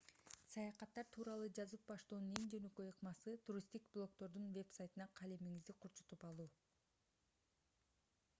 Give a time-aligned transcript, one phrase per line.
[0.51, 6.51] саякаттар тууралуу жазып баштоонун эң жөнөкөй ыкмасы туристтик блогдордун вебсайтынан калемиңизди курчутуп алуу